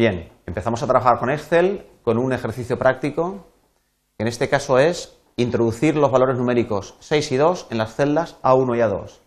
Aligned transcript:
Bien, 0.00 0.32
empezamos 0.46 0.82
a 0.82 0.86
trabajar 0.86 1.18
con 1.18 1.28
Excel 1.28 1.86
con 2.02 2.16
un 2.16 2.32
ejercicio 2.32 2.78
práctico, 2.78 3.48
que 4.16 4.22
en 4.22 4.28
este 4.28 4.48
caso 4.48 4.78
es 4.78 5.18
introducir 5.36 5.94
los 5.94 6.10
valores 6.10 6.38
numéricos 6.38 6.94
6 7.00 7.32
y 7.32 7.36
2 7.36 7.66
en 7.68 7.76
las 7.76 7.96
celdas 7.96 8.40
A1 8.40 8.78
y 8.78 8.80
A2. 8.80 9.18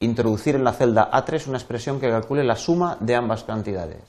Introducir 0.00 0.54
en 0.54 0.64
la 0.64 0.72
celda 0.72 1.10
A3 1.10 1.48
una 1.48 1.58
expresión 1.58 2.00
que 2.00 2.08
calcule 2.08 2.42
la 2.42 2.56
suma 2.56 2.96
de 3.00 3.16
ambas 3.16 3.44
cantidades. 3.44 4.00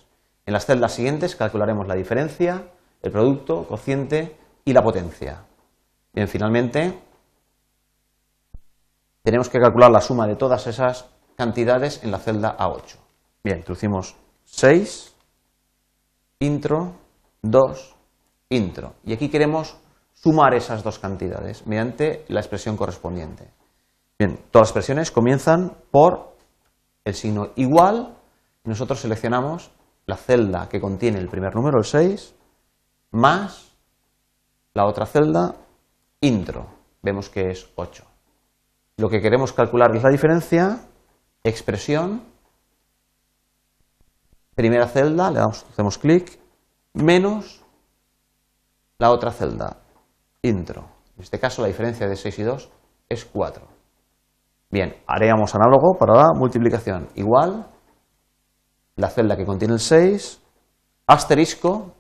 En 0.45 0.53
las 0.53 0.65
celdas 0.65 0.93
siguientes 0.93 1.35
calcularemos 1.35 1.85
la 1.85 1.95
diferencia, 1.95 2.63
el 3.01 3.11
producto, 3.11 3.65
cociente 3.67 4.37
y 4.63 4.71
la 4.71 4.81
potencia. 4.81 5.43
Bien, 6.13 6.29
finalmente 6.29 6.97
tenemos 9.21 9.49
que 9.49 9.59
calcular 9.59 9.91
la 9.91 9.99
suma 9.99 10.27
de 10.27 10.37
todas 10.37 10.65
esas 10.65 11.09
cantidades 11.35 12.05
en 12.05 12.11
la 12.11 12.19
celda 12.19 12.55
A8. 12.57 12.95
Bien, 13.43 13.57
introducimos 13.57 14.15
6 14.45 15.17
intro, 16.39 16.95
2, 17.41 17.95
intro. 18.49 18.93
Y 19.03 19.13
aquí 19.13 19.29
queremos 19.29 19.77
sumar 20.13 20.53
esas 20.53 20.83
dos 20.83 20.99
cantidades 20.99 21.65
mediante 21.67 22.25
la 22.27 22.39
expresión 22.39 22.75
correspondiente. 22.75 23.51
Bien, 24.17 24.37
todas 24.51 24.67
las 24.67 24.69
expresiones 24.69 25.11
comienzan 25.11 25.77
por 25.91 26.35
el 27.05 27.13
signo 27.13 27.51
igual 27.55 28.15
nosotros 28.63 28.99
seleccionamos 28.99 29.71
la 30.05 30.17
celda 30.17 30.69
que 30.69 30.81
contiene 30.81 31.19
el 31.19 31.29
primer 31.29 31.55
número, 31.55 31.77
el 31.77 31.85
6, 31.85 32.35
más 33.11 33.75
la 34.73 34.85
otra 34.85 35.05
celda, 35.05 35.55
intro. 36.21 36.67
Vemos 37.01 37.29
que 37.29 37.49
es 37.49 37.69
8. 37.75 38.03
Lo 38.97 39.09
que 39.09 39.21
queremos 39.21 39.53
calcular 39.53 39.95
es 39.95 40.03
la 40.03 40.09
diferencia, 40.09 40.81
expresión, 41.43 42.23
primera 44.59 44.89
celda, 44.89 45.31
le 45.31 45.39
damos, 45.39 45.65
hacemos 45.71 45.97
clic, 45.97 46.37
menos 46.93 47.63
la 48.97 49.09
otra 49.11 49.31
celda, 49.31 49.77
intro. 50.41 50.81
En 51.15 51.23
este 51.23 51.39
caso 51.39 51.61
la 51.61 51.69
diferencia 51.69 52.09
de 52.09 52.17
6 52.17 52.39
y 52.39 52.43
2 52.43 52.69
es 53.07 53.23
4. 53.23 53.65
Bien, 54.69 54.97
haríamos 55.07 55.55
análogo 55.55 55.97
para 55.97 56.13
la 56.13 56.27
multiplicación. 56.35 57.07
Igual, 57.15 57.67
la 58.97 59.07
celda 59.07 59.37
que 59.37 59.45
contiene 59.45 59.75
el 59.75 59.79
6, 59.79 60.41
asterisco, 61.07 61.93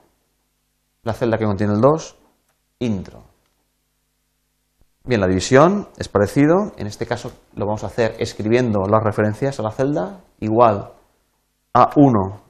la 1.03 1.13
celda 1.13 1.37
que 1.37 1.45
contiene 1.45 1.75
el 1.75 1.79
2, 1.79 2.17
intro. 2.79 3.23
Bien, 5.05 5.21
la 5.21 5.27
división 5.27 5.87
es 5.97 6.09
parecido. 6.09 6.73
En 6.75 6.87
este 6.87 7.05
caso 7.05 7.31
lo 7.55 7.65
vamos 7.65 7.85
a 7.85 7.87
hacer 7.87 8.17
escribiendo 8.19 8.81
las 8.81 9.01
referencias 9.01 9.61
a 9.61 9.63
la 9.63 9.71
celda. 9.71 10.19
Igual 10.41 10.91
a 11.73 11.91
1 11.95 12.48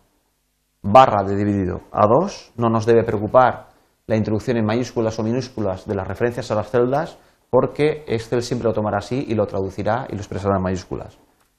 barra 0.81 1.23
de 1.23 1.35
dividido 1.35 1.81
a 1.91 2.08
2. 2.08 2.53
No 2.58 2.69
nos 2.69 2.85
debe 2.85 3.03
preocupar 3.03 3.69
la 4.08 4.16
introducción 4.16 4.58
en 4.58 4.66
mayúsculas 4.66 5.19
o 5.19 5.23
minúsculas 5.23 5.85
de 5.85 5.95
las 5.95 6.08
referencias 6.08 6.49
a 6.52 6.55
las 6.55 6.69
celdas 6.69 7.17
porque 7.49 8.03
Excel 8.08 8.41
siempre 8.41 8.67
lo 8.67 8.73
tomará 8.73 8.97
así 8.97 9.25
y 9.27 9.35
lo 9.35 9.45
traducirá 9.45 10.07
y 10.09 10.13
lo 10.13 10.19
expresará 10.19 10.57
en 10.57 10.63
mayúsculas. 10.63 11.17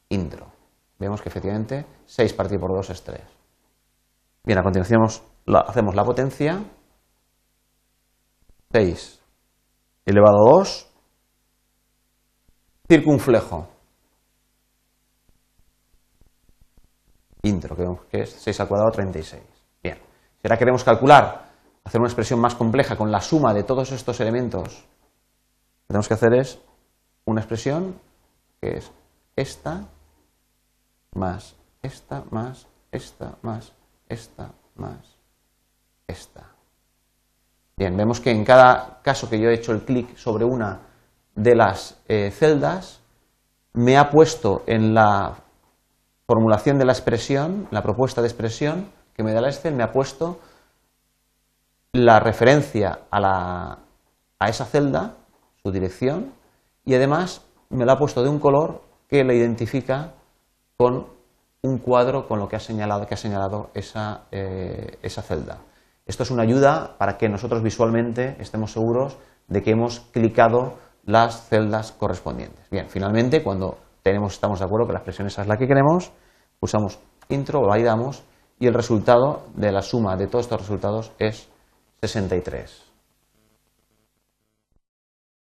Intro. 0.09 0.47
Vemos 0.99 1.23
que 1.23 1.29
efectivamente 1.29 1.87
6 2.07 2.33
partido 2.35 2.61
por 2.61 2.77
2 2.77 2.91
es 2.91 3.03
3. 3.03 3.21
Bien, 4.45 4.59
a 4.59 4.63
continuación 4.63 5.01
hacemos 5.67 5.95
la 5.95 6.05
potencia. 6.05 6.63
6 8.73 9.21
elevado 10.07 10.37
a 10.39 10.59
2 10.59 10.87
circunflejo 12.89 13.69
intro, 17.61 18.07
que 18.11 18.23
es 18.23 18.31
6 18.31 18.61
al 18.61 18.69
cuadrado 18.69 18.93
36. 18.93 19.43
Bien, 19.83 19.97
si 19.97 20.47
ahora 20.47 20.59
queremos 20.59 20.85
calcular, 20.85 21.51
hacer 21.85 22.01
una 22.01 22.09
expresión 22.09 22.41
más 22.41 22.55
compleja 22.55 22.97
con 22.97 23.11
la 23.11 23.21
suma 23.21 23.53
de 23.53 23.65
todos 23.65 23.93
estos 23.93 24.21
elementos, 24.21 24.69
lo 24.69 25.83
que 25.83 25.87
tenemos 25.89 26.09
que 26.09 26.15
hacer 26.15 26.35
es 26.35 26.59
una 27.25 27.41
expresión 27.41 28.01
que 28.61 28.79
es 28.79 28.91
esta 29.37 29.87
más 31.15 31.55
esta 31.83 32.25
más 32.31 32.67
esta 32.93 33.37
más 33.43 33.73
esta 34.09 34.51
más 34.77 35.19
esta. 36.07 36.47
Bien, 37.77 37.97
vemos 37.97 38.21
que 38.21 38.31
en 38.31 38.45
cada 38.45 39.01
caso 39.03 39.29
que 39.29 39.39
yo 39.39 39.49
he 39.49 39.55
hecho 39.55 39.73
el 39.73 39.85
clic 39.85 40.17
sobre 40.17 40.45
una 40.45 40.81
de 41.35 41.55
las 41.55 41.99
eh, 42.09 42.31
celdas, 42.31 43.01
me 43.73 43.97
ha 43.97 44.11
puesto 44.11 44.65
en 44.67 44.93
la 44.93 45.35
formulación 46.31 46.79
de 46.79 46.85
la 46.85 46.93
expresión, 46.93 47.67
la 47.73 47.83
propuesta 47.83 48.23
de 48.23 48.29
expresión 48.29 48.87
que 49.17 49.25
me 49.25 49.33
da 49.33 49.41
la 49.41 49.49
Excel, 49.49 49.75
me 49.75 49.83
ha 49.83 49.91
puesto 49.91 50.39
la 51.93 52.21
referencia 52.21 53.01
a, 53.11 53.19
la, 53.19 53.79
a 54.39 54.49
esa 54.49 54.65
celda, 54.65 55.17
su 55.61 55.73
dirección, 55.73 56.33
y 56.85 56.95
además 56.95 57.45
me 57.69 57.85
la 57.85 57.95
ha 57.95 57.99
puesto 57.99 58.23
de 58.23 58.29
un 58.29 58.39
color 58.39 58.81
que 59.09 59.25
la 59.25 59.35
identifica 59.35 60.13
con 60.77 61.09
un 61.63 61.79
cuadro 61.79 62.29
con 62.29 62.39
lo 62.39 62.47
que 62.47 62.55
ha 62.55 62.61
señalado, 62.61 63.09
que 63.09 63.15
ha 63.15 63.17
señalado 63.17 63.71
eh, 63.75 64.99
esa 65.03 65.23
celda. 65.23 65.59
Esto 66.07 66.23
es 66.23 66.31
una 66.31 66.45
ayuda 66.45 66.95
para 66.97 67.19
que 67.19 67.29
nosotros 67.29 67.61
visualmente 67.61 68.37
estemos 68.39 68.71
seguros 68.71 69.19
de 69.49 69.65
que 69.65 69.73
hemos 69.73 69.99
clicado 70.13 70.75
las 71.05 71.49
celdas 71.49 71.91
correspondientes. 71.91 72.71
Bien, 72.71 72.87
finalmente, 72.89 73.43
cuando 73.43 73.79
tenemos, 74.03 74.35
estamos 74.35 74.59
de 74.59 74.65
acuerdo 74.65 74.87
que 74.87 74.93
la 74.93 74.99
expresión 74.99 75.27
esa 75.27 75.43
es 75.43 75.49
la 75.49 75.57
que 75.57 75.67
queremos, 75.67 76.13
pulsamos 76.59 76.99
intro, 77.29 77.63
validamos 77.63 78.23
y 78.59 78.67
el 78.67 78.75
resultado 78.75 79.47
de 79.55 79.73
la 79.73 79.83
suma 79.83 80.17
de 80.17 80.27
todos 80.27 80.47
estos 80.47 80.61
resultados 80.61 81.13
es 81.19 81.49
63. 82.03 82.90